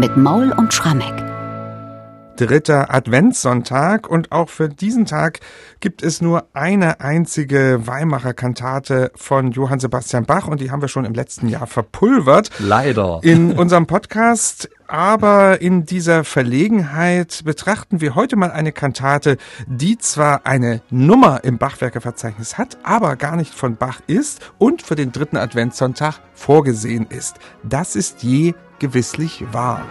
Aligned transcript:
mit 0.00 0.16
Maul 0.16 0.50
und 0.52 0.72
Schrammeck 0.72 1.30
dritter 2.40 2.94
Adventssonntag 2.94 4.08
und 4.08 4.32
auch 4.32 4.48
für 4.48 4.70
diesen 4.70 5.04
Tag 5.04 5.40
gibt 5.80 6.02
es 6.02 6.22
nur 6.22 6.46
eine 6.54 7.00
einzige 7.00 7.86
Weimarer 7.86 8.32
Kantate 8.32 9.12
von 9.14 9.50
Johann 9.52 9.78
Sebastian 9.78 10.24
Bach 10.24 10.48
und 10.48 10.60
die 10.60 10.70
haben 10.70 10.80
wir 10.80 10.88
schon 10.88 11.04
im 11.04 11.12
letzten 11.12 11.48
Jahr 11.48 11.66
verpulvert. 11.66 12.50
Leider. 12.58 13.20
In 13.22 13.52
unserem 13.52 13.86
Podcast. 13.86 14.70
Aber 14.86 15.60
in 15.60 15.84
dieser 15.84 16.24
Verlegenheit 16.24 17.42
betrachten 17.44 18.00
wir 18.00 18.16
heute 18.16 18.34
mal 18.34 18.50
eine 18.50 18.72
Kantate, 18.72 19.36
die 19.66 19.98
zwar 19.98 20.46
eine 20.46 20.82
Nummer 20.90 21.44
im 21.44 21.58
Bachwerkeverzeichnis 21.58 22.58
hat, 22.58 22.76
aber 22.82 23.14
gar 23.14 23.36
nicht 23.36 23.54
von 23.54 23.76
Bach 23.76 24.00
ist 24.08 24.40
und 24.58 24.82
für 24.82 24.96
den 24.96 25.12
dritten 25.12 25.36
Adventssonntag 25.36 26.20
vorgesehen 26.32 27.06
ist. 27.08 27.36
Das 27.62 27.94
ist 27.94 28.24
je 28.24 28.54
gewisslich 28.80 29.44
wahr. 29.52 29.86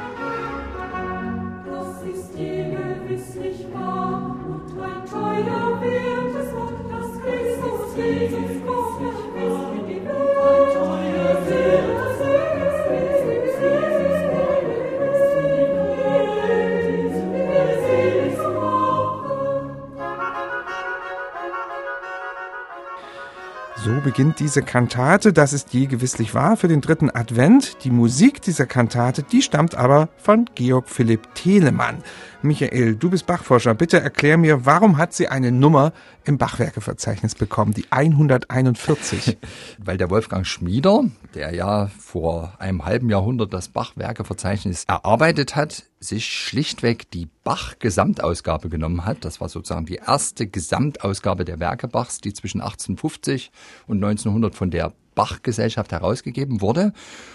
So 23.85 24.01
beginnt 24.03 24.41
diese 24.41 24.61
Kantate, 24.61 25.31
das 25.31 25.53
ist 25.53 25.73
je 25.73 25.85
gewisslich 25.85 26.33
wahr, 26.33 26.57
für 26.57 26.67
den 26.67 26.81
dritten 26.81 27.09
Advent. 27.09 27.77
Die 27.85 27.91
Musik 27.91 28.41
dieser 28.41 28.65
Kantate, 28.65 29.23
die 29.23 29.41
stammt 29.41 29.73
aber 29.73 30.09
von 30.17 30.49
Georg 30.53 30.89
Philipp 30.89 31.33
Telemann. 31.33 32.03
Michael, 32.41 32.95
du 32.95 33.09
bist 33.09 33.25
Bachforscher. 33.25 33.73
Bitte 33.75 34.01
erklär 34.01 34.37
mir, 34.37 34.65
warum 34.65 34.97
hat 34.97 35.13
sie 35.13 35.29
eine 35.29 35.53
Nummer 35.53 35.93
im 36.25 36.37
Bachwerkeverzeichnis 36.37 37.35
bekommen, 37.35 37.73
die 37.73 37.85
141? 37.89 39.37
Weil 39.77 39.97
der 39.97 40.09
Wolfgang 40.09 40.45
Schmieder, 40.45 41.05
der 41.33 41.53
ja 41.53 41.89
vor 41.97 42.53
einem 42.59 42.85
halben 42.85 43.09
Jahrhundert 43.09 43.53
das 43.53 43.69
Bachwerkeverzeichnis 43.69 44.83
erarbeitet 44.89 45.55
hat, 45.55 45.83
sich 45.99 46.25
schlichtweg 46.25 47.11
die 47.11 47.27
Bach-Gesamtausgabe 47.43 48.69
genommen 48.69 49.05
hat. 49.05 49.25
Das 49.25 49.41
war 49.41 49.49
sozusagen 49.49 49.85
die 49.85 49.99
erste 50.05 50.47
Gesamtausgabe 50.47 51.43
der 51.43 51.59
Werke 51.59 51.87
Bachs, 51.87 52.19
die 52.21 52.33
zwischen 52.33 52.61
1850 52.61 53.51
und 53.87 53.97
1900 53.97 54.55
von 54.55 54.71
der 54.71 54.93
Bach-Gesellschaft 55.15 55.91
herausgegeben 55.91 56.61
wurde. 56.61 56.93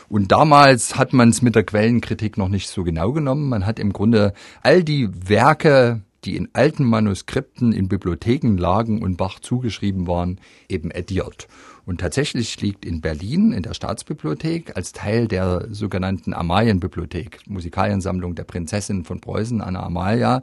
Und 0.08 0.32
damals 0.32 0.96
hat 0.96 1.12
man 1.12 1.28
es 1.28 1.42
mit 1.42 1.54
der 1.54 1.64
Quellenkritik 1.64 2.38
noch 2.38 2.48
nicht 2.48 2.68
so 2.68 2.84
genau 2.84 3.12
genommen. 3.12 3.50
Man 3.50 3.66
hat 3.66 3.78
im 3.78 3.92
Grunde 3.92 4.32
all 4.62 4.82
die 4.82 5.10
Werke 5.28 6.00
die 6.25 6.36
in 6.36 6.48
alten 6.53 6.84
Manuskripten 6.84 7.72
in 7.72 7.89
Bibliotheken 7.89 8.56
lagen 8.56 9.03
und 9.03 9.17
Bach 9.17 9.41
zugeschrieben 9.41 10.06
waren, 10.06 10.41
eben 10.69 10.91
ediert. 10.91 11.48
Und 11.86 12.00
tatsächlich 12.00 12.61
liegt 12.62 12.84
in 12.84 13.03
Berlin 13.03 13.53
in 13.53 13.62
der 13.62 13.75
Staatsbibliothek 13.75 14.75
als 14.75 14.92
Teil 14.92 15.28
der 15.28 15.66
sogenannten 15.70 16.33
Amalienbibliothek, 16.33 17.41
Musikaliensammlung 17.47 18.34
der 18.34 18.44
Prinzessin 18.44 19.05
von 19.05 19.20
Preußen, 19.20 19.61
Anna 19.61 19.83
Amalia, 19.83 20.42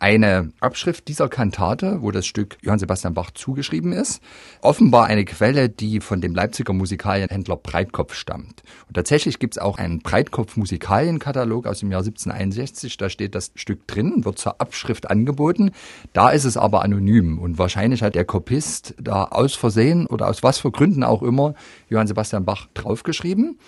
eine 0.00 0.50
Abschrift 0.60 1.08
dieser 1.08 1.28
Kantate, 1.28 1.98
wo 2.00 2.10
das 2.10 2.26
Stück 2.26 2.56
Johann 2.62 2.78
Sebastian 2.78 3.12
Bach 3.12 3.30
zugeschrieben 3.32 3.92
ist. 3.92 4.22
Offenbar 4.62 5.06
eine 5.06 5.26
Quelle, 5.26 5.68
die 5.68 6.00
von 6.00 6.22
dem 6.22 6.34
Leipziger 6.34 6.72
Musikalienhändler 6.72 7.56
Breitkopf 7.56 8.14
stammt. 8.14 8.62
Und 8.88 8.94
tatsächlich 8.94 9.38
gibt 9.38 9.54
es 9.54 9.58
auch 9.58 9.76
einen 9.76 10.00
Breitkopf-Musikalienkatalog 10.00 11.66
aus 11.66 11.80
dem 11.80 11.92
Jahr 11.92 12.00
1761. 12.00 12.96
Da 12.96 13.10
steht 13.10 13.34
das 13.34 13.52
Stück 13.54 13.86
drin, 13.86 14.24
wird 14.24 14.38
zur 14.38 14.58
Abschrift 14.58 15.10
angeboten. 15.10 15.70
Da 16.14 16.30
ist 16.30 16.44
es 16.44 16.56
aber 16.56 16.82
anonym 16.82 17.38
und 17.38 17.58
wahrscheinlich 17.58 18.02
hat 18.02 18.14
der 18.14 18.24
Kopist 18.24 18.94
da 18.98 19.24
aus 19.24 19.54
Versehen 19.54 20.06
oder 20.06 20.28
aus 20.28 20.42
was 20.42 20.58
für 20.58 20.70
Gründen 20.70 21.04
auch 21.04 21.22
immer 21.22 21.54
Johann 21.90 22.06
Sebastian 22.06 22.46
Bach 22.46 22.68
draufgeschrieben. 22.72 23.58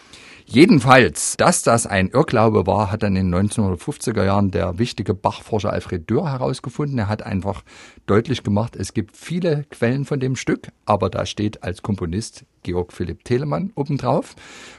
Jedenfalls, 0.46 1.36
dass 1.36 1.62
das 1.62 1.86
ein 1.86 2.08
Irrglaube 2.08 2.66
war, 2.66 2.90
hat 2.90 3.02
dann 3.02 3.16
in 3.16 3.30
den 3.30 3.48
1950er 3.48 4.24
Jahren 4.24 4.50
der 4.50 4.78
wichtige 4.78 5.14
Bachforscher 5.14 5.72
Alfred 5.72 6.08
Dürr 6.10 6.30
herausgefunden. 6.30 6.98
Er 6.98 7.08
hat 7.08 7.22
einfach 7.22 7.62
deutlich 8.06 8.42
gemacht, 8.42 8.76
es 8.76 8.92
gibt 8.92 9.16
viele 9.16 9.64
Quellen 9.70 10.04
von 10.04 10.20
dem 10.20 10.36
Stück, 10.36 10.68
aber 10.84 11.10
da 11.10 11.26
steht 11.26 11.62
als 11.62 11.82
Komponist 11.82 12.44
Georg 12.62 12.92
Philipp 12.92 13.24
Telemann 13.24 13.72
obendrauf. 13.74 14.34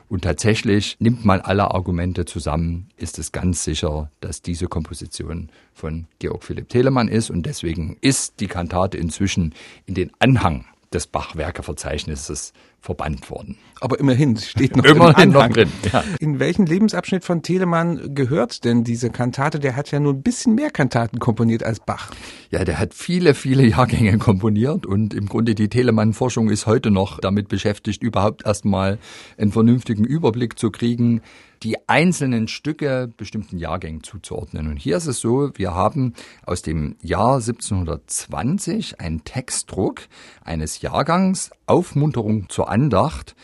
Und 0.09 0.23
tatsächlich 0.23 0.97
nimmt 0.99 1.25
man 1.25 1.41
alle 1.41 1.71
Argumente 1.71 2.25
zusammen, 2.25 2.89
ist 2.97 3.19
es 3.19 3.31
ganz 3.31 3.63
sicher, 3.63 4.11
dass 4.19 4.41
diese 4.41 4.67
Komposition 4.67 5.49
von 5.73 6.07
Georg 6.19 6.43
Philipp 6.43 6.69
Telemann 6.69 7.07
ist. 7.07 7.29
Und 7.29 7.45
deswegen 7.45 7.97
ist 8.01 8.39
die 8.39 8.47
Kantate 8.47 8.97
inzwischen 8.97 9.53
in 9.85 9.95
den 9.95 10.11
Anhang 10.19 10.65
des 10.93 11.07
Bachwerkeverzeichnisses 11.07 12.53
verbannt 12.79 13.29
worden. 13.29 13.57
Aber 13.79 13.99
immerhin 13.99 14.35
steht 14.37 14.75
noch 14.75 14.83
immerhin 14.83 15.29
noch 15.29 15.47
drin. 15.47 15.69
Ja. 15.91 16.03
In 16.19 16.39
welchen 16.39 16.65
Lebensabschnitt 16.65 17.23
von 17.23 17.41
Telemann 17.41 18.13
gehört 18.13 18.65
denn 18.65 18.83
diese 18.83 19.09
Kantate? 19.09 19.59
Der 19.59 19.75
hat 19.75 19.91
ja 19.91 19.99
nur 19.99 20.13
ein 20.13 20.21
bisschen 20.21 20.55
mehr 20.55 20.69
Kantaten 20.69 21.19
komponiert 21.19 21.63
als 21.63 21.79
Bach. 21.79 22.11
Ja, 22.51 22.65
der 22.65 22.79
hat 22.79 22.93
viele, 22.93 23.33
viele 23.33 23.65
Jahrgänge 23.65 24.17
komponiert 24.17 24.85
und 24.85 25.13
im 25.13 25.27
Grunde 25.27 25.55
die 25.55 25.69
Telemann-Forschung 25.69 26.49
ist 26.49 26.67
heute 26.67 26.91
noch 26.91 27.19
damit 27.19 27.47
beschäftigt, 27.47 28.03
überhaupt 28.03 28.45
erstmal 28.45 28.99
einen 29.37 29.51
vernünftigen 29.51 30.03
Überblick 30.03 30.59
zu 30.59 30.69
kriegen, 30.69 31.21
die 31.63 31.77
einzelnen 31.87 32.47
Stücke 32.47 33.09
bestimmten 33.15 33.57
Jahrgängen 33.57 34.03
zuzuordnen. 34.03 34.67
Und 34.67 34.77
hier 34.77 34.97
ist 34.97 35.07
es 35.07 35.19
so, 35.19 35.51
wir 35.55 35.73
haben 35.73 36.13
aus 36.45 36.61
dem 36.61 36.97
Jahr 37.01 37.35
1720 37.35 38.99
einen 38.99 39.23
Textdruck 39.23 40.01
eines 40.43 40.81
Jahrgangs 40.81 41.51
Aufmunterung 41.65 42.49
zur 42.49 42.69
Andacht, 42.69 43.35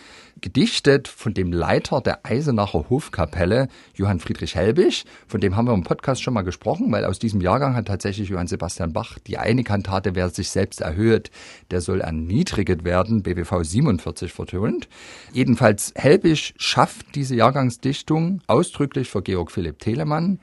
gedichtet 0.42 1.08
von 1.08 1.34
dem 1.34 1.52
Leiter 1.52 2.02
der 2.02 2.26
Eisenacher 2.26 2.90
Hofkapelle, 2.90 3.68
Johann 3.96 4.20
Friedrich 4.20 4.56
Helbig. 4.56 5.06
Von 5.28 5.42
dem 5.42 5.56
haben 5.56 5.68
wir 5.68 5.74
im 5.74 5.84
Podcast 5.84 6.22
schon 6.22 6.34
mal 6.34 6.44
gesprochen, 6.44 6.92
weil 6.92 7.06
aus 7.06 7.20
diesem 7.20 7.42
Jahrgang 7.42 7.76
hat 7.76 7.88
tatsächlich 7.88 8.30
Johann 8.30 8.48
Sebastian 8.48 8.94
Bach 8.94 9.20
die 9.20 9.38
eine 9.38 9.64
Kantate, 9.64 10.16
wer 10.16 10.30
sich 10.30 10.50
selbst 10.50 10.82
erhöht, 10.82 11.32
der 11.72 11.82
soll 11.82 12.02
erniedriget 12.02 12.84
werden, 12.84 13.24
BWV 13.24 13.64
47 13.64 14.32
vertönt. 14.32 14.88
Jedenfalls 15.34 15.94
Helbig 15.96 16.54
schafft 16.58 17.16
diese 17.16 17.36
Jahrgangsdichtung 17.36 18.42
ausdrücklich 18.48 19.10
für 19.10 19.22
Georg 19.22 19.52
Philipp 19.52 19.80
Telemann 19.80 20.40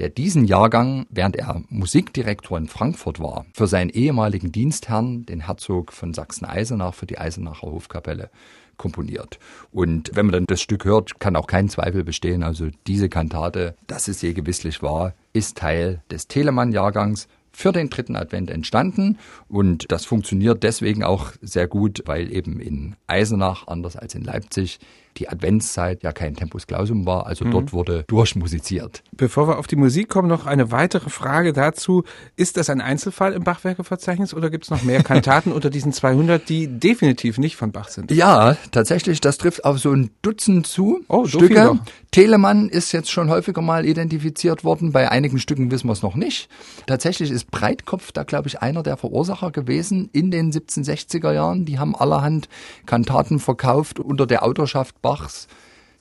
der 0.00 0.08
diesen 0.08 0.46
Jahrgang, 0.46 1.06
während 1.10 1.36
er 1.36 1.62
Musikdirektor 1.68 2.56
in 2.56 2.68
Frankfurt 2.68 3.20
war, 3.20 3.44
für 3.52 3.66
seinen 3.66 3.90
ehemaligen 3.90 4.50
Dienstherrn, 4.50 5.26
den 5.26 5.40
Herzog 5.40 5.92
von 5.92 6.14
Sachsen-Eisenach, 6.14 6.94
für 6.94 7.04
die 7.04 7.18
Eisenacher 7.18 7.70
Hofkapelle 7.70 8.30
komponiert. 8.80 9.38
Und 9.70 10.10
wenn 10.14 10.26
man 10.26 10.32
dann 10.32 10.46
das 10.46 10.62
Stück 10.62 10.86
hört, 10.86 11.20
kann 11.20 11.36
auch 11.36 11.46
kein 11.46 11.68
Zweifel 11.68 12.02
bestehen. 12.02 12.42
Also 12.42 12.68
diese 12.86 13.10
Kantate, 13.10 13.74
dass 13.86 14.08
es 14.08 14.22
je 14.22 14.32
gewisslich 14.32 14.82
war, 14.82 15.12
ist 15.34 15.58
Teil 15.58 16.02
des 16.10 16.26
Telemann-Jahrgangs 16.28 17.28
für 17.52 17.72
den 17.72 17.90
dritten 17.90 18.16
Advent 18.16 18.48
entstanden 18.50 19.18
und 19.48 19.90
das 19.90 20.04
funktioniert 20.04 20.62
deswegen 20.62 21.02
auch 21.02 21.32
sehr 21.42 21.66
gut, 21.66 22.02
weil 22.06 22.32
eben 22.32 22.60
in 22.60 22.96
Eisenach, 23.06 23.66
anders 23.66 23.96
als 23.96 24.14
in 24.14 24.22
Leipzig, 24.22 24.78
die 25.16 25.28
Adventszeit 25.28 26.02
ja 26.02 26.12
kein 26.12 26.34
Tempus 26.34 26.66
Clausum 26.66 27.06
war, 27.06 27.26
also 27.26 27.44
mhm. 27.44 27.50
dort 27.50 27.72
wurde 27.72 28.04
durchmusiziert. 28.06 29.02
Bevor 29.12 29.48
wir 29.48 29.58
auf 29.58 29.66
die 29.66 29.76
Musik 29.76 30.08
kommen, 30.08 30.28
noch 30.28 30.46
eine 30.46 30.70
weitere 30.70 31.10
Frage 31.10 31.52
dazu. 31.52 32.04
Ist 32.36 32.56
das 32.56 32.70
ein 32.70 32.80
Einzelfall 32.80 33.32
im 33.32 33.44
Bachwerkeverzeichnis 33.44 34.34
oder 34.34 34.50
gibt 34.50 34.64
es 34.64 34.70
noch 34.70 34.82
mehr 34.82 35.02
Kantaten 35.02 35.52
unter 35.52 35.70
diesen 35.70 35.92
200, 35.92 36.48
die 36.48 36.68
definitiv 36.68 37.38
nicht 37.38 37.56
von 37.56 37.72
Bach 37.72 37.88
sind? 37.88 38.10
Ja, 38.10 38.56
tatsächlich, 38.70 39.20
das 39.20 39.38
trifft 39.38 39.64
auf 39.64 39.78
so 39.78 39.92
ein 39.92 40.10
Dutzend 40.22 40.66
zu 40.66 41.00
oh, 41.08 41.24
so 41.26 41.38
Stücke. 41.38 41.78
Telemann 42.10 42.68
ist 42.68 42.90
jetzt 42.90 43.10
schon 43.10 43.30
häufiger 43.30 43.62
mal 43.62 43.86
identifiziert 43.86 44.64
worden, 44.64 44.90
bei 44.90 45.10
einigen 45.10 45.38
Stücken 45.38 45.70
wissen 45.70 45.88
wir 45.88 45.92
es 45.92 46.02
noch 46.02 46.16
nicht. 46.16 46.48
Tatsächlich 46.86 47.30
ist 47.30 47.50
Breitkopf 47.50 48.10
da, 48.10 48.24
glaube 48.24 48.48
ich, 48.48 48.60
einer 48.60 48.82
der 48.82 48.96
Verursacher 48.96 49.52
gewesen 49.52 50.10
in 50.12 50.30
den 50.30 50.52
1760er 50.52 51.32
Jahren. 51.32 51.64
Die 51.66 51.78
haben 51.78 51.94
allerhand 51.94 52.48
Kantaten 52.86 53.38
verkauft 53.38 54.00
unter 54.00 54.26
der 54.26 54.42
Autorschaft 54.42 54.99
Bachs, 55.02 55.48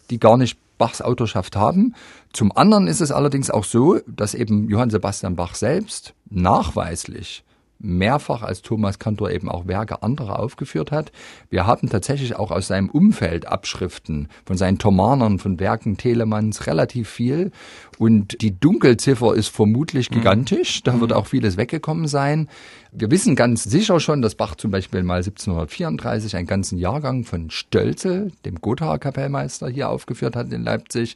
die 0.09 0.19
gar 0.19 0.37
nicht 0.37 0.57
Bachs 0.77 1.01
Autorschaft 1.01 1.55
haben. 1.55 1.93
Zum 2.33 2.55
anderen 2.55 2.87
ist 2.87 3.01
es 3.01 3.11
allerdings 3.11 3.51
auch 3.51 3.65
so, 3.65 3.99
dass 4.07 4.33
eben 4.33 4.69
Johann 4.69 4.89
Sebastian 4.89 5.35
Bach 5.35 5.55
selbst 5.55 6.13
nachweislich 6.29 7.43
mehrfach 7.79 8.43
als 8.43 8.61
Thomas 8.61 8.99
Kantor 8.99 9.31
eben 9.31 9.49
auch 9.49 9.67
Werke 9.67 10.03
anderer 10.03 10.39
aufgeführt 10.39 10.91
hat. 10.91 11.11
Wir 11.49 11.65
haben 11.65 11.89
tatsächlich 11.89 12.35
auch 12.35 12.51
aus 12.51 12.67
seinem 12.67 12.89
Umfeld 12.89 13.47
Abschriften 13.47 14.27
von 14.45 14.57
seinen 14.57 14.77
Thomanern, 14.77 15.39
von 15.39 15.59
Werken 15.59 15.97
Telemanns 15.97 16.67
relativ 16.67 17.09
viel. 17.09 17.51
Und 17.97 18.41
die 18.41 18.59
Dunkelziffer 18.59 19.33
ist 19.33 19.47
vermutlich 19.47 20.11
mhm. 20.11 20.15
gigantisch. 20.15 20.83
Da 20.83 20.99
wird 20.99 21.11
mhm. 21.11 21.17
auch 21.17 21.27
vieles 21.27 21.57
weggekommen 21.57 22.07
sein. 22.07 22.49
Wir 22.91 23.11
wissen 23.11 23.35
ganz 23.35 23.63
sicher 23.63 23.99
schon, 23.99 24.21
dass 24.21 24.35
Bach 24.35 24.55
zum 24.55 24.71
Beispiel 24.71 25.03
mal 25.03 25.17
1734 25.17 26.35
einen 26.35 26.47
ganzen 26.47 26.77
Jahrgang 26.77 27.23
von 27.23 27.49
Stölzel, 27.49 28.31
dem 28.45 28.55
Gothaer 28.55 28.97
Kapellmeister, 28.97 29.69
hier 29.69 29.89
aufgeführt 29.89 30.35
hat 30.35 30.51
in 30.51 30.63
Leipzig. 30.63 31.15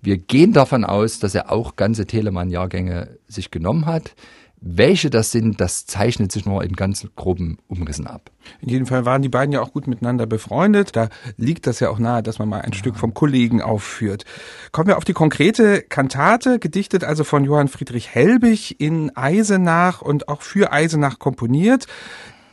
Wir 0.00 0.16
gehen 0.16 0.52
davon 0.52 0.84
aus, 0.84 1.20
dass 1.20 1.34
er 1.34 1.52
auch 1.52 1.76
ganze 1.76 2.06
Telemann-Jahrgänge 2.06 3.18
sich 3.28 3.50
genommen 3.50 3.86
hat. 3.86 4.14
Welche 4.64 5.10
das 5.10 5.32
sind, 5.32 5.60
das 5.60 5.86
zeichnet 5.86 6.30
sich 6.30 6.46
nur 6.46 6.62
in 6.62 6.74
ganz 6.74 7.04
groben 7.16 7.58
Umrissen 7.66 8.06
ab. 8.06 8.30
In 8.60 8.68
jedem 8.68 8.86
Fall 8.86 9.04
waren 9.04 9.20
die 9.20 9.28
beiden 9.28 9.52
ja 9.52 9.60
auch 9.60 9.72
gut 9.72 9.88
miteinander 9.88 10.24
befreundet. 10.24 10.94
Da 10.94 11.08
liegt 11.36 11.66
das 11.66 11.80
ja 11.80 11.90
auch 11.90 11.98
nahe, 11.98 12.22
dass 12.22 12.38
man 12.38 12.48
mal 12.48 12.60
ein 12.60 12.70
ja. 12.70 12.78
Stück 12.78 12.96
vom 12.96 13.12
Kollegen 13.12 13.60
aufführt. 13.60 14.24
Kommen 14.70 14.86
wir 14.86 14.98
auf 14.98 15.04
die 15.04 15.14
konkrete 15.14 15.82
Kantate, 15.82 16.60
gedichtet 16.60 17.02
also 17.02 17.24
von 17.24 17.44
Johann 17.44 17.66
Friedrich 17.66 18.14
Helbig 18.14 18.80
in 18.80 19.10
Eisenach 19.16 20.00
und 20.00 20.28
auch 20.28 20.42
für 20.42 20.72
Eisenach 20.72 21.18
komponiert. 21.18 21.88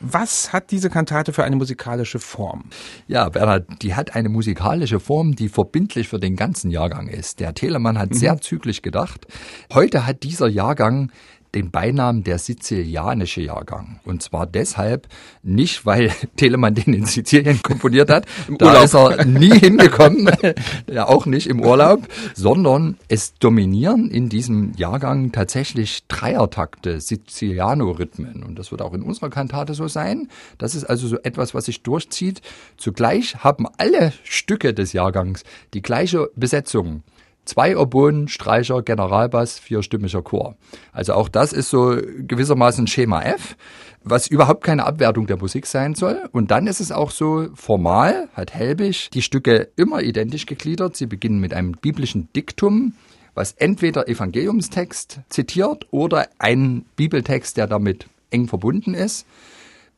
Was 0.02 0.54
hat 0.54 0.72
diese 0.72 0.90
Kantate 0.90 1.34
für 1.34 1.44
eine 1.44 1.58
musikalische 1.58 2.20
Form? 2.20 2.64
Ja, 3.08 3.28
Bernhard, 3.28 3.68
die 3.82 3.96
hat 3.96 4.16
eine 4.16 4.30
musikalische 4.30 5.00
Form, 5.00 5.36
die 5.36 5.50
verbindlich 5.50 6.08
für 6.08 6.20
den 6.20 6.38
ganzen 6.38 6.72
Jahrgang 6.72 7.08
ist. 7.08 7.42
Der 7.42 7.54
Telemann 7.54 8.00
hat 8.00 8.12
mhm. 8.12 8.16
sehr 8.16 8.40
zügig 8.40 8.82
gedacht. 8.82 9.28
Heute 9.74 10.08
hat 10.08 10.24
dieser 10.24 10.48
Jahrgang 10.48 11.12
den 11.56 11.72
Beinamen 11.72 12.24
der 12.24 12.38
sizilianische 12.38 13.42
Jahrgang. 13.42 14.00
Und 14.06 14.22
zwar 14.22 14.46
deshalb 14.46 15.08
nicht, 15.42 15.86
weil 15.86 16.12
Telemann 16.36 16.76
den 16.76 16.94
in 16.94 17.06
Sizilien 17.06 17.62
komponiert 17.64 18.10
hat, 18.10 18.26
Im 18.48 18.58
da 18.58 18.68
Urlaub. 18.68 18.84
ist 18.84 18.94
er 18.94 19.26
nie 19.26 19.58
hingekommen, 19.58 20.32
ja 20.88 21.08
auch 21.08 21.26
nicht 21.26 21.48
im 21.48 21.62
Urlaub, 21.62 22.08
sondern 22.36 22.98
es 23.08 23.34
dominieren 23.36 24.10
in 24.10 24.30
diesem 24.30 24.74
Jahrgang 24.76 25.32
tatsächlich 25.32 26.06
Dreiertakte, 26.08 27.02
Siziliano-Rhythmen. 27.02 28.44
Und 28.44 28.60
das 28.60 28.72
wird 28.72 28.82
auch 28.82 28.94
in 28.94 29.02
unserer 29.02 29.30
Kantate 29.30 29.74
so 29.74 29.88
sein. 29.88 30.30
Das 30.58 30.76
ist 30.76 30.84
also 30.84 31.08
so 31.08 31.18
etwas, 31.20 31.54
was 31.54 31.66
sich 31.66 31.84
durchzieht. 31.84 32.42
Zugleich 32.78 33.44
haben 33.44 33.68
alle 33.78 34.14
Stücke 34.24 34.74
des 34.74 34.94
Jahrgangs 34.94 35.44
die 35.74 35.82
gleiche 35.82 36.30
Besetzung. 36.36 37.04
Zwei 37.50 37.76
Oboen, 37.76 38.28
Streicher, 38.28 38.84
Generalbass, 38.84 39.58
vierstimmiger 39.58 40.22
Chor. 40.22 40.56
Also 40.92 41.14
auch 41.14 41.28
das 41.28 41.52
ist 41.52 41.72
so 41.72 41.98
gewissermaßen 42.20 42.86
Schema 42.86 43.24
F, 43.24 43.58
was 44.04 44.28
überhaupt 44.28 44.64
keine 44.64 44.86
Abwertung 44.86 45.26
der 45.26 45.40
Musik 45.40 45.66
sein 45.66 45.96
soll. 45.96 46.30
Und 46.32 46.52
dann 46.52 46.68
ist 46.68 46.80
es 46.80 46.92
auch 46.92 47.10
so 47.10 47.48
formal, 47.56 48.30
hat 48.36 48.54
Helbig 48.54 49.10
die 49.10 49.24
Stücke 49.24 49.70
immer 49.78 50.04
identisch 50.04 50.46
gegliedert. 50.46 50.96
Sie 50.96 51.08
beginnen 51.08 51.40
mit 51.40 51.56
einem 51.56 51.72
biblischen 51.72 52.32
Diktum, 52.36 52.94
was 53.34 53.54
entweder 53.54 54.08
Evangeliumstext 54.08 55.22
zitiert 55.30 55.88
oder 55.90 56.28
einen 56.38 56.86
Bibeltext, 56.98 57.58
der 57.58 57.66
damit 57.66 58.06
eng 58.30 58.48
verbunden 58.48 58.94
ist. 58.94 59.26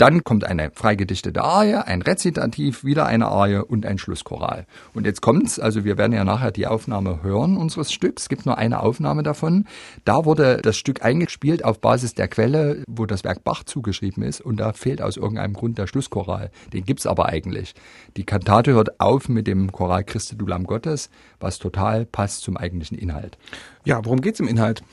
Dann 0.01 0.23
kommt 0.23 0.45
eine 0.45 0.71
freigedichtete 0.71 1.43
Arie, 1.43 1.75
ein 1.75 2.01
Rezitativ, 2.01 2.83
wieder 2.83 3.05
eine 3.05 3.27
Arie 3.27 3.57
und 3.59 3.85
ein 3.85 3.99
Schlusschoral. 3.99 4.65
Und 4.95 5.05
jetzt 5.05 5.21
kommt's, 5.21 5.59
also 5.59 5.85
wir 5.85 5.95
werden 5.99 6.13
ja 6.13 6.23
nachher 6.23 6.49
die 6.49 6.65
Aufnahme 6.65 7.21
hören 7.21 7.55
unseres 7.55 7.93
Stücks. 7.93 8.23
Es 8.23 8.29
gibt 8.29 8.47
nur 8.47 8.57
eine 8.57 8.79
Aufnahme 8.79 9.21
davon. 9.21 9.65
Da 10.03 10.25
wurde 10.25 10.57
das 10.57 10.75
Stück 10.75 11.05
eingespielt 11.05 11.63
auf 11.63 11.81
Basis 11.81 12.15
der 12.15 12.27
Quelle, 12.29 12.83
wo 12.87 13.05
das 13.05 13.23
Werk 13.23 13.43
Bach 13.43 13.63
zugeschrieben 13.63 14.23
ist. 14.23 14.41
Und 14.41 14.57
da 14.57 14.73
fehlt 14.73 15.03
aus 15.03 15.17
irgendeinem 15.17 15.53
Grund 15.53 15.77
der 15.77 15.85
Schlusschoral. 15.85 16.49
Den 16.73 16.83
gibt's 16.83 17.05
aber 17.05 17.27
eigentlich. 17.27 17.75
Die 18.17 18.23
Kantate 18.23 18.71
hört 18.71 18.99
auf 18.99 19.29
mit 19.29 19.45
dem 19.45 19.71
Choral 19.71 20.03
Christe 20.03 20.35
du 20.35 20.47
Lamm 20.47 20.63
Gottes, 20.63 21.11
was 21.39 21.59
total 21.59 22.07
passt 22.07 22.41
zum 22.41 22.57
eigentlichen 22.57 22.97
Inhalt. 22.97 23.37
Ja, 23.83 24.03
worum 24.05 24.21
geht's 24.21 24.39
im 24.39 24.47
Inhalt? 24.47 24.83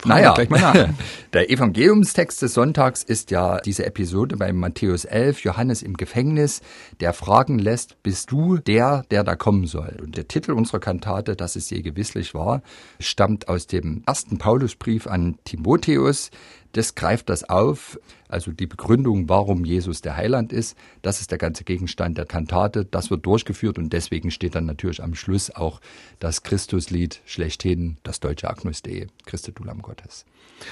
Fragen 0.00 0.20
naja, 0.20 0.34
gleich 0.34 0.50
mal 0.50 0.60
nach. 0.60 0.88
der 1.32 1.50
Evangeliumstext 1.50 2.42
des 2.42 2.52
Sonntags 2.52 3.02
ist 3.02 3.30
ja 3.30 3.58
diese 3.60 3.86
Episode 3.86 4.36
bei 4.36 4.52
Matthäus 4.52 5.06
11, 5.06 5.40
Johannes 5.44 5.82
im 5.82 5.96
Gefängnis, 5.96 6.60
der 7.00 7.14
fragen 7.14 7.58
lässt, 7.58 8.02
bist 8.02 8.30
du 8.30 8.58
der, 8.58 9.04
der 9.10 9.24
da 9.24 9.34
kommen 9.34 9.66
soll? 9.66 9.98
Und 10.02 10.16
der 10.16 10.28
Titel 10.28 10.52
unserer 10.52 10.80
Kantate, 10.80 11.36
dass 11.36 11.56
es 11.56 11.70
je 11.70 11.80
gewisslich 11.80 12.34
war, 12.34 12.62
stammt 13.00 13.48
aus 13.48 13.66
dem 13.66 14.02
ersten 14.06 14.36
Paulusbrief 14.36 15.06
an 15.06 15.38
Timotheus, 15.44 16.30
das 16.76 16.94
greift 16.94 17.28
das 17.28 17.48
auf, 17.48 17.98
also 18.28 18.50
die 18.50 18.66
Begründung, 18.66 19.28
warum 19.28 19.64
Jesus 19.64 20.02
der 20.02 20.16
Heiland 20.16 20.52
ist. 20.52 20.76
Das 21.02 21.20
ist 21.20 21.30
der 21.30 21.38
ganze 21.38 21.62
Gegenstand 21.64 22.18
der 22.18 22.26
Kantate. 22.26 22.84
Das 22.84 23.10
wird 23.10 23.24
durchgeführt 23.24 23.78
und 23.78 23.92
deswegen 23.92 24.30
steht 24.30 24.56
dann 24.56 24.66
natürlich 24.66 25.02
am 25.02 25.14
Schluss 25.14 25.50
auch 25.50 25.80
das 26.18 26.42
Christuslied 26.42 27.20
schlechthin, 27.26 27.96
das 28.02 28.20
deutsche 28.20 28.50
Agnus 28.50 28.82
Dei, 28.82 29.06
Christe 29.24 29.52
du 29.52 29.62
Lamm 29.62 29.82
Gottes. 29.82 30.24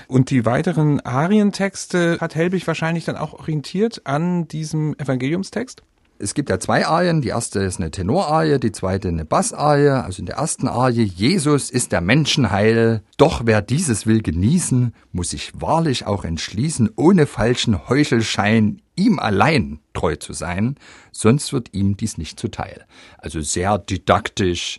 Und 0.08 0.30
die 0.30 0.44
weiteren 0.44 1.00
Arientexte 1.00 2.18
hat 2.20 2.34
Helbig 2.34 2.66
wahrscheinlich 2.66 3.04
dann 3.04 3.16
auch 3.16 3.34
orientiert 3.34 4.02
an 4.04 4.48
diesem 4.48 4.94
Evangeliumstext? 4.98 5.82
Es 6.22 6.34
gibt 6.34 6.50
ja 6.50 6.60
zwei 6.60 6.86
Arien. 6.86 7.20
Die 7.20 7.30
erste 7.30 7.58
ist 7.58 7.80
eine 7.80 7.90
Tenorarie, 7.90 8.60
die 8.60 8.70
zweite 8.70 9.08
eine 9.08 9.24
Bassarie. 9.24 9.88
Also 10.04 10.20
in 10.20 10.26
der 10.26 10.36
ersten 10.36 10.68
Arie, 10.68 11.02
Jesus 11.02 11.68
ist 11.68 11.90
der 11.90 12.00
Menschenheil. 12.00 13.02
Doch 13.16 13.42
wer 13.44 13.60
dieses 13.60 14.06
will 14.06 14.22
genießen, 14.22 14.94
muss 15.10 15.30
sich 15.30 15.50
wahrlich 15.60 16.06
auch 16.06 16.24
entschließen, 16.24 16.90
ohne 16.94 17.26
falschen 17.26 17.88
Heuchelschein 17.88 18.80
ihm 18.94 19.18
allein 19.18 19.80
treu 19.94 20.14
zu 20.14 20.32
sein, 20.32 20.76
sonst 21.10 21.52
wird 21.52 21.74
ihm 21.74 21.96
dies 21.96 22.18
nicht 22.18 22.38
zuteil. 22.38 22.86
Also 23.18 23.40
sehr 23.40 23.78
didaktisch, 23.78 24.78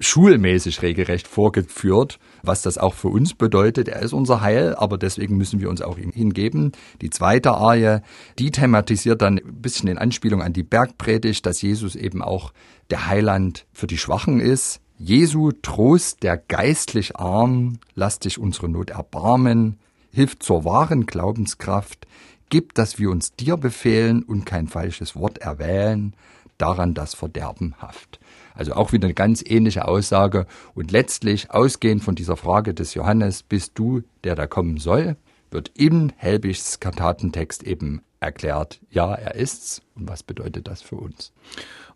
schulmäßig 0.00 0.82
regelrecht 0.82 1.28
vorgeführt, 1.28 2.18
was 2.42 2.62
das 2.62 2.78
auch 2.78 2.94
für 2.94 3.08
uns 3.08 3.34
bedeutet. 3.34 3.88
Er 3.88 4.02
ist 4.02 4.12
unser 4.12 4.40
Heil, 4.40 4.74
aber 4.74 4.98
deswegen 4.98 5.36
müssen 5.36 5.60
wir 5.60 5.70
uns 5.70 5.82
auch 5.82 5.98
ihm 5.98 6.10
hingeben. 6.10 6.72
Die 7.00 7.10
zweite 7.10 7.52
Arie, 7.52 8.00
die 8.38 8.50
thematisiert 8.50 9.22
dann 9.22 9.38
ein 9.38 9.62
bisschen 9.62 9.88
in 9.88 9.98
Anspielung 9.98 10.42
an 10.42 10.52
die 10.52 10.64
Bergpredigt, 10.64 11.46
dass 11.46 11.62
Jesus 11.62 11.94
eben 11.94 12.22
auch 12.22 12.52
der 12.90 13.06
Heiland 13.06 13.66
für 13.72 13.86
die 13.86 13.98
Schwachen 13.98 14.40
ist. 14.40 14.80
Jesu 14.98 15.52
Trost, 15.62 16.24
der 16.24 16.36
geistlich 16.36 17.16
arm, 17.16 17.78
lass 17.94 18.18
dich 18.18 18.38
unsere 18.38 18.68
Not 18.68 18.90
erbarmen, 18.90 19.78
hilft 20.10 20.42
zur 20.42 20.64
wahren 20.64 21.06
Glaubenskraft, 21.06 22.08
gib, 22.48 22.74
dass 22.74 22.98
wir 22.98 23.10
uns 23.10 23.36
dir 23.36 23.56
befehlen 23.56 24.24
und 24.24 24.44
kein 24.44 24.66
falsches 24.66 25.14
Wort 25.14 25.38
erwählen, 25.38 26.14
daran 26.58 26.94
das 26.94 27.14
Verderben 27.14 27.74
haft. 27.78 28.20
Also 28.54 28.74
auch 28.74 28.92
wieder 28.92 29.06
eine 29.06 29.14
ganz 29.14 29.42
ähnliche 29.46 29.86
Aussage. 29.86 30.46
Und 30.74 30.90
letztlich, 30.90 31.50
ausgehend 31.50 32.02
von 32.02 32.14
dieser 32.14 32.36
Frage 32.36 32.74
des 32.74 32.94
Johannes, 32.94 33.42
bist 33.42 33.72
du, 33.76 34.02
der 34.24 34.34
da 34.34 34.46
kommen 34.46 34.78
soll, 34.78 35.16
wird 35.50 35.70
im 35.74 36.12
Helbigs 36.16 36.80
Kantatentext 36.80 37.62
eben 37.62 38.02
erklärt, 38.20 38.80
ja, 38.90 39.14
er 39.14 39.34
ist's. 39.34 39.82
Und 39.94 40.08
was 40.08 40.22
bedeutet 40.22 40.68
das 40.68 40.82
für 40.82 40.96
uns? 40.96 41.32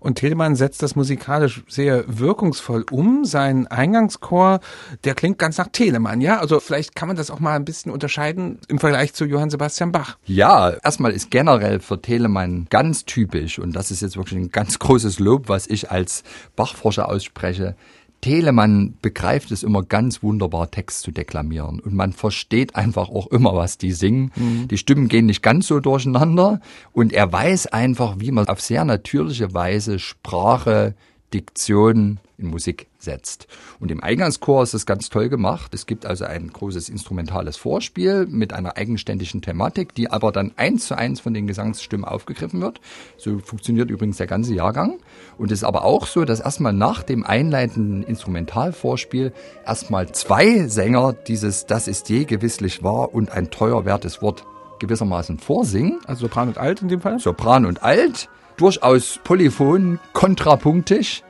Und 0.02 0.16
Telemann 0.16 0.56
setzt 0.56 0.82
das 0.82 0.96
musikalisch 0.96 1.62
sehr 1.68 2.04
wirkungsvoll 2.08 2.84
um. 2.90 3.24
Sein 3.24 3.68
Eingangschor, 3.68 4.58
der 5.04 5.14
klingt 5.14 5.38
ganz 5.38 5.58
nach 5.58 5.68
Telemann, 5.68 6.20
ja? 6.20 6.40
Also 6.40 6.58
vielleicht 6.58 6.96
kann 6.96 7.06
man 7.06 7.16
das 7.16 7.30
auch 7.30 7.38
mal 7.38 7.54
ein 7.54 7.64
bisschen 7.64 7.92
unterscheiden 7.92 8.58
im 8.66 8.80
Vergleich 8.80 9.14
zu 9.14 9.24
Johann 9.24 9.50
Sebastian 9.50 9.92
Bach. 9.92 10.18
Ja, 10.24 10.70
erstmal 10.70 11.12
ist 11.12 11.30
generell 11.30 11.78
für 11.78 12.02
Telemann 12.02 12.66
ganz 12.68 13.04
typisch, 13.04 13.60
und 13.60 13.76
das 13.76 13.92
ist 13.92 14.02
jetzt 14.02 14.16
wirklich 14.16 14.40
ein 14.40 14.50
ganz 14.50 14.78
großes 14.80 15.20
Lob, 15.20 15.48
was 15.48 15.68
ich 15.68 15.92
als 15.92 16.24
Bachforscher 16.56 17.08
ausspreche, 17.08 17.76
Telemann 18.22 18.94
begreift 19.02 19.50
es 19.50 19.62
immer 19.62 19.82
ganz 19.82 20.22
wunderbar, 20.22 20.70
Text 20.70 21.02
zu 21.02 21.10
deklamieren. 21.10 21.80
Und 21.80 21.92
man 21.92 22.12
versteht 22.12 22.76
einfach 22.76 23.10
auch 23.10 23.26
immer, 23.26 23.54
was 23.54 23.76
die 23.78 23.92
singen. 23.92 24.30
Mhm. 24.36 24.68
Die 24.68 24.78
Stimmen 24.78 25.08
gehen 25.08 25.26
nicht 25.26 25.42
ganz 25.42 25.66
so 25.66 25.80
durcheinander. 25.80 26.60
Und 26.92 27.12
er 27.12 27.30
weiß 27.30 27.66
einfach, 27.66 28.14
wie 28.18 28.30
man 28.30 28.48
auf 28.48 28.60
sehr 28.60 28.84
natürliche 28.84 29.52
Weise 29.52 29.98
Sprache, 29.98 30.94
Diktion 31.34 32.20
in 32.42 32.48
Musik 32.48 32.88
setzt. 32.98 33.46
Und 33.80 33.90
im 33.90 34.02
Eingangschor 34.02 34.62
ist 34.62 34.74
es 34.74 34.86
ganz 34.86 35.08
toll 35.08 35.28
gemacht. 35.28 35.72
Es 35.74 35.86
gibt 35.86 36.04
also 36.04 36.24
ein 36.24 36.52
großes 36.52 36.88
instrumentales 36.88 37.56
Vorspiel 37.56 38.26
mit 38.26 38.52
einer 38.52 38.76
eigenständigen 38.76 39.42
Thematik, 39.42 39.94
die 39.94 40.10
aber 40.10 40.32
dann 40.32 40.52
eins 40.56 40.86
zu 40.86 40.96
eins 40.96 41.20
von 41.20 41.32
den 41.32 41.46
Gesangsstimmen 41.46 42.04
aufgegriffen 42.04 42.60
wird. 42.60 42.80
So 43.16 43.38
funktioniert 43.38 43.90
übrigens 43.90 44.18
der 44.18 44.26
ganze 44.26 44.54
Jahrgang. 44.54 44.98
Und 45.38 45.50
es 45.50 45.60
ist 45.60 45.64
aber 45.64 45.84
auch 45.84 46.06
so, 46.06 46.24
dass 46.24 46.40
erstmal 46.40 46.72
nach 46.72 47.02
dem 47.02 47.24
einleitenden 47.24 48.02
Instrumentalvorspiel 48.02 49.32
erstmal 49.64 50.12
zwei 50.12 50.66
Sänger 50.68 51.12
dieses 51.12 51.66
Das 51.66 51.88
ist 51.88 52.08
je 52.08 52.24
gewisslich 52.24 52.82
wahr 52.82 53.14
und 53.14 53.30
ein 53.30 53.50
teuer 53.50 53.84
wertes 53.84 54.20
Wort 54.20 54.44
gewissermaßen 54.82 55.38
vorsingen. 55.38 56.00
Also 56.06 56.22
Sopran 56.22 56.48
und 56.48 56.58
Alt 56.58 56.82
in 56.82 56.88
dem 56.88 57.00
Fall? 57.00 57.18
Sopran 57.18 57.64
und 57.64 57.82
Alt, 57.82 58.28
durchaus 58.56 59.20
polyphon, 59.24 59.98
kontrapunktisch 60.12 61.22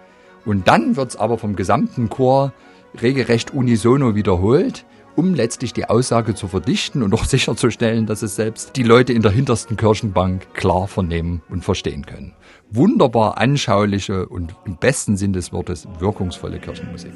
und 0.44 0.68
dann 0.68 0.96
wird's 0.96 1.16
aber 1.16 1.38
vom 1.38 1.56
gesamten 1.56 2.08
Chor 2.08 2.52
regelrecht 3.00 3.52
unisono 3.52 4.14
wiederholt 4.14 4.84
um 5.16 5.34
letztlich 5.34 5.72
die 5.72 5.88
Aussage 5.88 6.34
zu 6.34 6.48
verdichten 6.48 7.02
und 7.02 7.14
auch 7.14 7.24
sicherzustellen, 7.26 8.06
dass 8.06 8.22
es 8.22 8.36
selbst 8.36 8.76
die 8.76 8.82
Leute 8.82 9.12
in 9.12 9.22
der 9.22 9.32
hintersten 9.32 9.76
Kirchenbank 9.76 10.54
klar 10.54 10.88
vernehmen 10.88 11.42
und 11.48 11.64
verstehen 11.64 12.06
können. 12.06 12.34
Wunderbar 12.70 13.38
anschauliche 13.38 14.26
und 14.26 14.54
im 14.64 14.76
besten 14.76 15.16
Sinn 15.16 15.32
des 15.32 15.52
Wortes 15.52 15.86
wirkungsvolle 15.98 16.58
Kirchenmusik. 16.58 17.12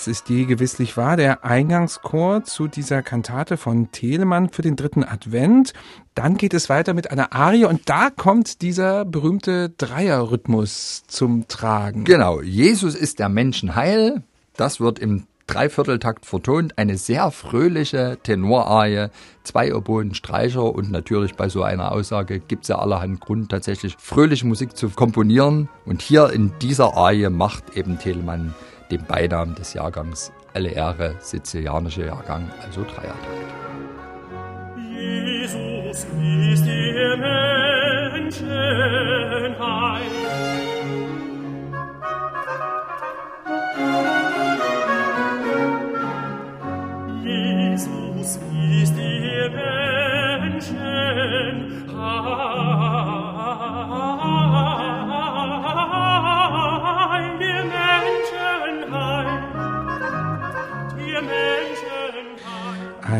Das 0.00 0.08
ist 0.08 0.30
die 0.30 0.46
gewisslich 0.46 0.96
wahr, 0.96 1.18
der 1.18 1.44
Eingangschor 1.44 2.42
zu 2.42 2.68
dieser 2.68 3.02
Kantate 3.02 3.58
von 3.58 3.92
Telemann 3.92 4.48
für 4.48 4.62
den 4.62 4.74
dritten 4.74 5.04
Advent. 5.04 5.74
Dann 6.14 6.38
geht 6.38 6.54
es 6.54 6.70
weiter 6.70 6.94
mit 6.94 7.10
einer 7.10 7.34
Arie 7.34 7.66
und 7.66 7.82
da 7.90 8.08
kommt 8.08 8.62
dieser 8.62 9.04
berühmte 9.04 9.68
Dreierrhythmus 9.68 11.02
zum 11.06 11.48
Tragen. 11.48 12.04
Genau, 12.04 12.40
Jesus 12.40 12.94
ist 12.94 13.18
der 13.18 13.28
Menschenheil. 13.28 14.22
Das 14.56 14.80
wird 14.80 14.98
im 14.98 15.26
Dreivierteltakt 15.46 16.24
vertont, 16.24 16.78
eine 16.78 16.96
sehr 16.96 17.30
fröhliche 17.30 18.16
Tenorarie, 18.22 19.08
zwei 19.44 19.74
Oboen, 19.74 20.14
Streicher 20.14 20.74
und 20.74 20.90
natürlich 20.90 21.34
bei 21.34 21.50
so 21.50 21.62
einer 21.62 21.92
Aussage 21.92 22.40
gibt 22.40 22.62
es 22.62 22.68
ja 22.68 22.78
allerhand 22.78 23.20
Grund, 23.20 23.50
tatsächlich 23.50 23.96
fröhliche 23.98 24.46
Musik 24.46 24.78
zu 24.78 24.88
komponieren. 24.88 25.68
Und 25.84 26.00
hier 26.00 26.30
in 26.30 26.52
dieser 26.62 26.94
Arie 26.96 27.28
macht 27.28 27.76
eben 27.76 27.98
Telemann 27.98 28.54
dem 28.90 29.04
Beinamen 29.04 29.54
des 29.54 29.74
Jahrgangs 29.74 30.32
alle 30.52 30.70
Ehre, 30.70 31.14
sizilianische 31.20 32.06
Jahrgang, 32.06 32.50
also 32.64 32.82
Dreiertakt. 32.82 33.26
Jesus 34.76 36.06
ist 36.52 36.66
der 36.66 37.16
Menschenheil. 38.14 38.40
Jesus 47.22 48.38
ist 48.82 48.96
der 48.96 49.20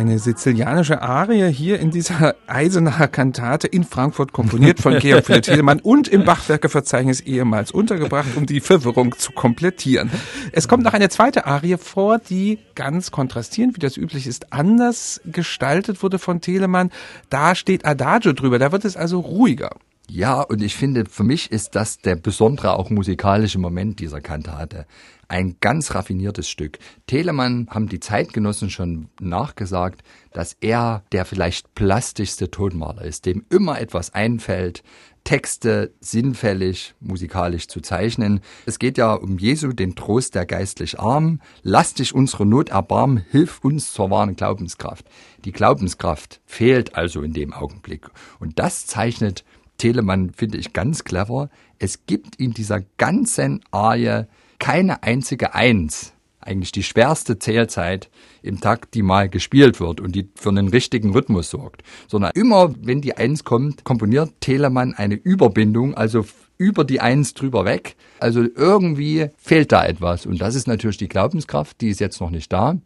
Eine 0.01 0.19
sizilianische 0.19 1.03
Arie 1.03 1.53
hier 1.53 1.79
in 1.79 1.91
dieser 1.91 2.35
Eisenacher 2.47 3.07
Kantate 3.07 3.67
in 3.67 3.85
Frankfurt 3.85 4.33
komponiert 4.33 4.81
von 4.81 4.99
Georg 4.99 5.27
Philipp 5.27 5.43
Telemann 5.43 5.79
und 5.79 6.09
im 6.09 6.25
Bachwerkeverzeichnis 6.25 7.21
ehemals 7.21 7.71
untergebracht, 7.71 8.29
um 8.35 8.47
die 8.47 8.61
Verwirrung 8.61 9.15
zu 9.19 9.33
komplettieren. 9.33 10.11
Es 10.53 10.69
kommt 10.69 10.85
noch 10.85 10.95
eine 10.95 11.11
zweite 11.11 11.45
Arie 11.45 11.77
vor, 11.77 12.19
die 12.19 12.61
ganz 12.75 13.11
kontrastierend, 13.11 13.77
wie 13.77 13.81
das 13.81 13.99
üblich 13.99 14.27
ist, 14.27 14.55
anders 14.55 15.21
gestaltet 15.27 16.03
wurde 16.03 16.19
von 16.19 16.41
Telemann. 16.41 16.91
Da 17.29 17.55
steht 17.55 17.85
Adagio 17.85 18.33
drüber, 18.33 18.59
da 18.59 18.73
wird 18.73 18.87
es 18.87 18.97
also 18.97 19.21
ruhiger. 19.21 19.73
Ja, 20.13 20.41
und 20.41 20.61
ich 20.61 20.75
finde, 20.75 21.05
für 21.09 21.23
mich 21.23 21.53
ist 21.53 21.77
das 21.77 21.99
der 21.99 22.17
besondere 22.17 22.77
auch 22.77 22.91
musikalische 22.91 23.61
Moment 23.61 24.01
dieser 24.01 24.21
Kantate. 24.21 24.87
Ein 25.29 25.59
ganz 25.61 25.95
raffiniertes 25.95 26.49
Stück. 26.49 26.81
Telemann 27.07 27.69
haben 27.71 27.89
die 27.89 28.01
Zeitgenossen 28.01 28.71
schon 28.71 29.09
nachgesagt, 29.21 30.03
dass 30.33 30.57
er 30.61 31.05
der 31.13 31.25
vielleicht 31.25 31.77
plastischste 31.77 32.51
Tonmaler 32.51 33.05
ist, 33.05 33.25
dem 33.25 33.45
immer 33.51 33.81
etwas 33.81 34.13
einfällt, 34.13 34.83
Texte 35.23 35.95
sinnfällig, 36.01 36.95
musikalisch 36.99 37.69
zu 37.69 37.81
zeichnen. 37.81 38.41
Es 38.67 38.81
geht 38.81 38.99
ja 38.99 39.15
um 39.15 39.39
Jesu, 39.39 39.73
den 39.73 39.95
Trost 39.95 40.35
der 40.35 40.45
geistlich 40.45 40.99
Armen. 40.99 41.41
Lass 41.63 41.95
dich 41.95 42.17
unsere 42.17 42.47
Not 42.47 42.71
erbarmen, 42.71 43.25
hilf 43.31 43.61
uns 43.63 43.93
zur 43.93 44.11
wahren 44.11 44.35
Glaubenskraft. 44.35 45.07
Die 45.45 45.53
Glaubenskraft 45.53 46.41
fehlt 46.47 46.97
also 46.97 47.23
in 47.23 47.33
dem 47.33 47.53
Augenblick. 47.53 48.09
Und 48.41 48.59
das 48.59 48.87
zeichnet 48.87 49.45
Telemann 49.81 50.31
finde 50.31 50.59
ich 50.59 50.73
ganz 50.73 51.05
clever. 51.05 51.49
Es 51.79 52.07
gibt 52.07 52.37
in 52.37 52.53
dieser 52.53 52.83
ganzen 52.99 53.63
Arie 53.71 54.27
keine 54.59 55.03
einzige 55.03 55.55
Eins, 55.55 56.13
eigentlich 56.39 56.71
die 56.71 56.83
schwerste 56.83 57.39
Zählzeit 57.39 58.11
im 58.43 58.61
Takt, 58.61 58.95
die 58.95 59.03
mal 59.03 59.29
gespielt 59.29 59.81
wird 59.81 60.01
und 60.01 60.15
die 60.15 60.29
für 60.35 60.51
einen 60.51 60.69
richtigen 60.69 61.13
Rhythmus 61.13 61.51
sorgt, 61.51 61.83
sondern 62.09 62.33
immer, 62.35 62.75
wenn 62.81 63.01
die 63.01 63.17
Eins 63.17 63.45
kommt, 63.45 63.85
komponiert 63.85 64.33
Telemann 64.41 64.95
eine 64.95 65.15
Überbindung, 65.15 65.95
also 65.95 66.27
über 66.59 66.85
die 66.85 67.01
Eins 67.01 67.33
drüber 67.33 67.65
weg. 67.65 67.97
Also 68.19 68.43
irgendwie 68.55 69.31
fehlt 69.39 69.73
da 69.73 69.87
etwas 69.87 70.27
und 70.27 70.41
das 70.43 70.55
ist 70.55 70.67
natürlich 70.67 70.99
die 70.99 71.09
Glaubenskraft, 71.09 71.81
die 71.81 71.89
ist 71.89 72.01
jetzt 72.01 72.21
noch 72.21 72.31
nicht 72.31 72.53
da. 72.53 72.77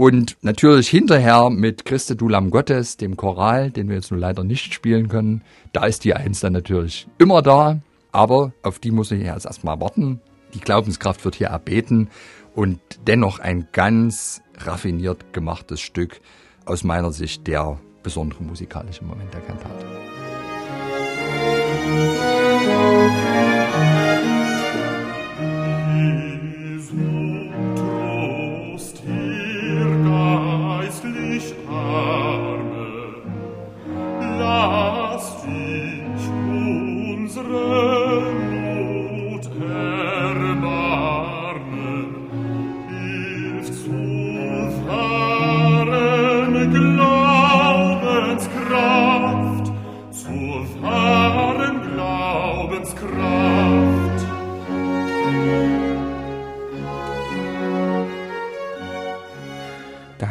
Und 0.00 0.36
natürlich 0.42 0.88
hinterher 0.88 1.50
mit 1.50 1.84
Christe 1.84 2.14
du 2.14 2.28
Lamm 2.28 2.50
Gottes, 2.50 2.98
dem 2.98 3.16
Choral, 3.16 3.72
den 3.72 3.88
wir 3.88 3.96
jetzt 3.96 4.12
nur 4.12 4.20
leider 4.20 4.44
nicht 4.44 4.72
spielen 4.72 5.08
können, 5.08 5.42
da 5.72 5.86
ist 5.86 6.04
die 6.04 6.14
Eins 6.14 6.38
dann 6.38 6.52
natürlich 6.52 7.08
immer 7.18 7.42
da, 7.42 7.80
aber 8.12 8.52
auf 8.62 8.78
die 8.78 8.92
muss 8.92 9.10
ich 9.10 9.22
erst 9.22 9.46
erstmal 9.46 9.80
warten. 9.80 10.20
Die 10.54 10.60
Glaubenskraft 10.60 11.24
wird 11.24 11.34
hier 11.34 11.48
erbeten 11.48 12.10
und 12.54 12.78
dennoch 13.08 13.40
ein 13.40 13.66
ganz 13.72 14.40
raffiniert 14.58 15.32
gemachtes 15.32 15.80
Stück, 15.80 16.20
aus 16.64 16.84
meiner 16.84 17.10
Sicht 17.10 17.48
der 17.48 17.80
besondere 18.04 18.44
musikalische 18.44 19.04
Moment 19.04 19.34
der 19.34 19.40
Kantate. 19.40 19.84
God. 34.48 34.87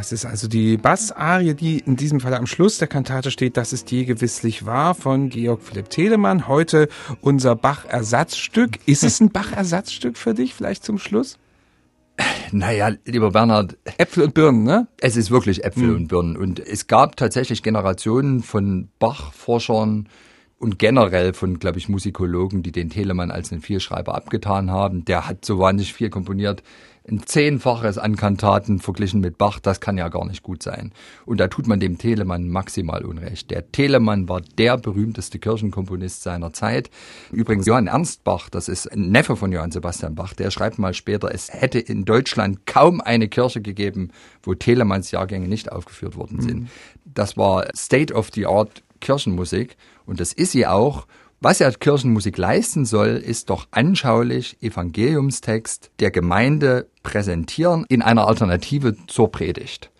Das 0.07 0.13
ist 0.13 0.25
also 0.25 0.47
die 0.47 0.77
Bassarie, 0.77 1.53
die 1.53 1.79
in 1.79 1.97
diesem 1.97 2.21
Fall 2.21 2.33
am 2.33 2.47
Schluss 2.47 2.77
der 2.77 2.87
Kantate 2.87 3.29
steht. 3.29 3.57
Das 3.57 3.73
ist 3.73 3.91
je 3.91 4.05
gewisslich 4.05 4.65
wahr 4.65 4.95
von 4.95 5.27
Georg 5.27 5.61
Philipp 5.61 5.89
Telemann. 5.89 6.47
Heute 6.47 6.87
unser 7.19 7.57
Bach-Ersatzstück. 7.57 8.79
Ist 8.85 9.03
es 9.03 9.19
ein 9.19 9.31
Bach-Ersatzstück 9.31 10.17
für 10.17 10.33
dich 10.33 10.53
vielleicht 10.53 10.85
zum 10.85 10.97
Schluss? 10.97 11.37
Naja, 12.53 12.91
lieber 13.03 13.31
Bernhard. 13.31 13.75
Äpfel 13.97 14.23
und 14.23 14.33
Birnen, 14.33 14.63
ne? 14.63 14.87
Es 15.01 15.17
ist 15.17 15.29
wirklich 15.29 15.65
Äpfel 15.65 15.87
mhm. 15.87 15.95
und 15.97 16.07
Birnen. 16.07 16.37
Und 16.37 16.61
es 16.61 16.87
gab 16.87 17.17
tatsächlich 17.17 17.61
Generationen 17.61 18.43
von 18.43 18.87
Bach-Forschern, 18.99 20.07
und 20.59 20.79
generell 20.79 21.33
von, 21.33 21.59
glaube 21.59 21.77
ich, 21.77 21.87
Musikologen, 21.87 22.63
die 22.63 22.71
den 22.71 22.89
Telemann 22.89 23.29
als 23.29 23.51
einen 23.51 23.61
Vielschreiber 23.61 24.15
abgetan 24.15 24.71
haben. 24.71 25.05
Der 25.05 25.27
hat 25.27 25.45
so 25.45 25.59
wahnsinnig 25.59 25.93
viel 25.93 26.09
komponiert 26.09 26.63
ein 27.09 27.23
Zehnfaches 27.25 27.97
an 27.97 28.15
Kantaten 28.15 28.79
verglichen 28.79 29.21
mit 29.21 29.37
Bach, 29.37 29.59
das 29.59 29.79
kann 29.79 29.97
ja 29.97 30.09
gar 30.09 30.25
nicht 30.25 30.43
gut 30.43 30.61
sein. 30.61 30.91
Und 31.25 31.39
da 31.39 31.47
tut 31.47 31.67
man 31.67 31.79
dem 31.79 31.97
Telemann 31.97 32.49
maximal 32.49 33.05
Unrecht. 33.05 33.49
Der 33.51 33.71
Telemann 33.71 34.27
war 34.27 34.41
der 34.41 34.77
berühmteste 34.77 35.39
Kirchenkomponist 35.39 36.23
seiner 36.23 36.53
Zeit. 36.53 36.89
Übrigens 37.31 37.65
Johann 37.65 37.87
Ernst 37.87 38.23
Bach, 38.23 38.49
das 38.49 38.67
ist 38.67 38.91
ein 38.91 39.09
Neffe 39.11 39.35
von 39.35 39.51
Johann 39.51 39.71
Sebastian 39.71 40.15
Bach, 40.15 40.33
der 40.33 40.51
schreibt 40.51 40.79
mal 40.79 40.93
später, 40.93 41.33
es 41.33 41.53
hätte 41.53 41.79
in 41.79 42.05
Deutschland 42.05 42.65
kaum 42.65 43.01
eine 43.01 43.27
Kirche 43.27 43.61
gegeben, 43.61 44.11
wo 44.43 44.53
Telemanns 44.53 45.11
Jahrgänge 45.11 45.47
nicht 45.47 45.71
aufgeführt 45.71 46.17
worden 46.17 46.41
sind. 46.41 46.61
Mhm. 46.61 46.67
Das 47.05 47.37
war 47.37 47.67
State 47.75 48.13
of 48.13 48.29
the 48.33 48.45
Art 48.45 48.83
Kirchenmusik 48.99 49.77
und 50.05 50.19
das 50.19 50.33
ist 50.33 50.51
sie 50.51 50.67
auch. 50.67 51.07
Was 51.39 51.59
ja 51.59 51.69
Kirchenmusik 51.69 52.35
leisten 52.39 52.83
soll, 52.85 53.09
ist 53.09 53.51
doch 53.51 53.67
anschaulich 53.69 54.57
Evangeliumstext 54.61 55.91
der 55.99 56.09
Gemeinde 56.09 56.87
präsentieren 57.03 57.85
in 57.89 58.01
einer 58.01 58.27
Alternative 58.27 58.95
zur 59.05 59.31
Predigt. 59.31 59.91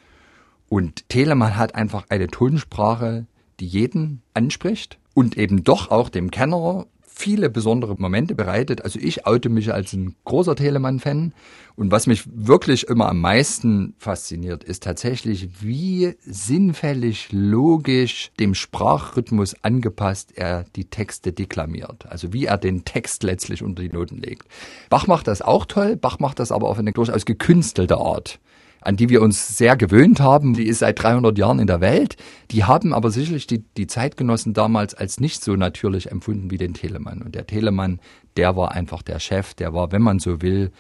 Und 0.67 1.08
Telemann 1.10 1.56
hat 1.56 1.75
einfach 1.75 2.06
eine 2.10 2.27
Tonsprache, 2.27 3.27
die 3.60 3.67
jeden 3.67 4.24
anspricht 4.34 4.98
und 5.13 5.38
eben 5.38 5.63
doch 5.63 5.91
auch 5.91 6.10
dem 6.10 6.32
Kenner 6.32 6.88
viele 7.17 7.50
besondere 7.50 7.95
Momente 7.97 8.36
bereitet. 8.36 8.83
Also 8.83 9.00
ich 9.00 9.25
oute 9.25 9.50
mich 9.50 9.74
als 9.74 9.93
ein 9.93 10.15
großer 10.24 10.55
Telemann-Fan. 10.55 11.33
Und 11.75 11.91
was 11.91 12.07
mich 12.07 12.24
wirklich 12.25 12.88
immer 12.88 13.09
am 13.09 13.19
meisten 13.21 13.95
fasziniert, 13.97 14.63
ist 14.63 14.83
tatsächlich, 14.83 15.62
wie 15.62 16.15
sinnfällig, 16.21 17.29
logisch, 17.31 18.31
dem 18.39 18.53
Sprachrhythmus 18.53 19.55
angepasst 19.63 20.31
er 20.36 20.65
die 20.75 20.86
Texte 20.86 21.33
deklamiert. 21.33 22.05
Also 22.07 22.33
wie 22.33 22.45
er 22.45 22.57
den 22.57 22.86
Text 22.86 23.24
letztlich 23.24 23.63
unter 23.63 23.81
die 23.81 23.89
Noten 23.89 24.17
legt. 24.17 24.47
Bach 24.89 25.07
macht 25.07 25.27
das 25.27 25.41
auch 25.41 25.65
toll. 25.65 25.95
Bach 25.95 26.19
macht 26.19 26.39
das 26.39 26.51
aber 26.51 26.69
auf 26.69 26.79
eine 26.79 26.93
durchaus 26.93 27.25
gekünstelte 27.25 27.97
Art 27.97 28.39
an 28.81 28.96
die 28.96 29.10
wir 29.10 29.22
uns 29.22 29.57
sehr 29.57 29.75
gewöhnt 29.75 30.19
haben. 30.19 30.53
Die 30.53 30.67
ist 30.67 30.79
seit 30.79 31.01
300 31.01 31.38
Jahren 31.38 31.60
in 31.60 31.67
der 31.67 31.81
Welt. 31.81 32.15
Die 32.51 32.63
haben 32.63 32.93
aber 32.93 33.12
sicherlich 33.12 33.48
die, 33.48 33.63
die 33.77 33.88
Zeitgenossen 33.88 34.53
damals 34.53 34.93
als 34.93 35.19
nicht 35.19 35.43
so 35.43 35.55
natürlich 35.55 36.12
empfunden 36.12 36.51
wie 36.51 36.57
den 36.57 36.74
Telemann. 36.74 37.22
Und 37.22 37.36
der 37.36 37.48
Telemann, 37.48 38.00
der 38.36 38.55
war 38.55 38.72
einfach 38.72 39.01
der 39.01 39.19
Chef, 39.19 39.53
der 39.53 39.74
war, 39.74 39.91
wenn 39.91 40.01
man 40.01 40.19
so 40.19 40.41
will, 40.41 40.72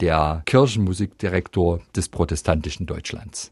der 0.00 0.42
Kirchenmusikdirektor 0.44 1.80
des 1.94 2.08
protestantischen 2.08 2.86
Deutschlands. 2.86 3.50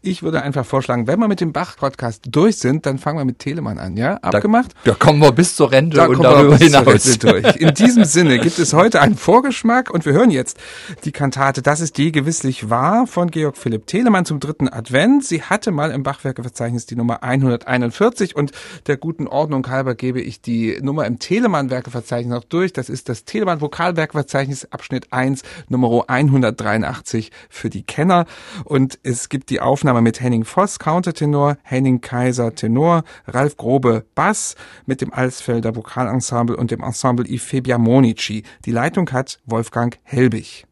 Ich 0.00 0.22
würde 0.22 0.42
einfach 0.42 0.64
vorschlagen, 0.64 1.08
wenn 1.08 1.18
wir 1.18 1.26
mit 1.26 1.40
dem 1.40 1.52
Bach-Podcast 1.52 2.22
durch 2.30 2.58
sind, 2.58 2.86
dann 2.86 2.98
fangen 2.98 3.18
wir 3.18 3.24
mit 3.24 3.40
Telemann 3.40 3.78
an, 3.78 3.96
ja? 3.96 4.14
Abgemacht? 4.18 4.72
Da, 4.84 4.92
da 4.92 4.96
kommen 4.96 5.20
wir 5.20 5.32
bis 5.32 5.56
zur 5.56 5.72
Rente 5.72 5.96
da 5.96 6.06
und 6.06 6.22
darüber 6.22 6.56
hinaus. 6.56 7.18
Durch. 7.18 7.56
In 7.56 7.74
diesem 7.74 8.04
Sinne 8.04 8.38
gibt 8.38 8.60
es 8.60 8.72
heute 8.74 9.00
einen 9.00 9.16
Vorgeschmack 9.16 9.90
und 9.90 10.06
wir 10.06 10.12
hören 10.12 10.30
jetzt 10.30 10.56
die 11.04 11.10
Kantate 11.10 11.62
Das 11.62 11.80
ist 11.80 11.98
die 11.98 12.12
gewisslich 12.12 12.70
wahr 12.70 13.08
von 13.08 13.28
Georg 13.32 13.56
Philipp 13.56 13.88
Telemann 13.88 14.24
zum 14.24 14.38
dritten 14.38 14.68
Advent. 14.68 15.24
Sie 15.24 15.42
hatte 15.42 15.72
mal 15.72 15.90
im 15.90 16.04
Bachwerkeverzeichnis 16.04 16.86
die 16.86 16.94
Nummer 16.94 17.24
141 17.24 18.36
und 18.36 18.52
der 18.86 18.98
guten 18.98 19.26
Ordnung 19.26 19.68
halber 19.68 19.96
gebe 19.96 20.20
ich 20.20 20.40
die 20.40 20.78
Nummer 20.80 21.06
im 21.06 21.18
Telemann-Werkeverzeichnis 21.18 22.32
noch 22.32 22.44
durch. 22.44 22.72
Das 22.72 22.88
ist 22.88 23.08
das 23.08 23.24
Telemann 23.24 23.60
Vokalwerkverzeichnis 23.60 24.70
Abschnitt 24.70 25.12
1, 25.12 25.42
Nummer 25.68 26.04
183 26.06 27.32
für 27.48 27.68
die 27.68 27.82
Kenner 27.82 28.26
und 28.64 29.00
es 29.02 29.28
gibt 29.28 29.50
die 29.50 29.60
Aufnahme 29.60 29.87
Aufnahme 29.88 30.02
mit 30.02 30.20
Henning 30.20 30.44
Voss, 30.44 30.78
Countertenor, 30.78 31.56
Henning 31.62 32.02
Kaiser, 32.02 32.54
Tenor, 32.54 33.04
Ralf 33.26 33.56
Grobe, 33.56 34.04
Bass, 34.14 34.54
mit 34.84 35.00
dem 35.00 35.14
Alsfelder 35.14 35.74
Vokalensemble 35.74 36.56
und 36.56 36.70
dem 36.70 36.82
Ensemble 36.82 37.26
I 37.26 37.38
Febia 37.38 37.78
Monici. 37.78 38.42
Die 38.66 38.70
Leitung 38.70 39.10
hat 39.12 39.40
Wolfgang 39.46 39.98
Helbig. 40.02 40.66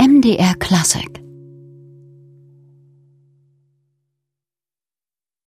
MDR 0.00 0.54
Classic 0.58 1.23